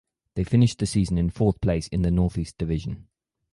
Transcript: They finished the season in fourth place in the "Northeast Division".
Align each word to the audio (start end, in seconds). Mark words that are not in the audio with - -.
They 0.33 0.43
finished 0.43 0.79
the 0.79 0.87
season 0.87 1.19
in 1.19 1.29
fourth 1.29 1.61
place 1.61 1.87
in 1.87 2.01
the 2.01 2.09
"Northeast 2.09 2.57
Division". 2.57 3.07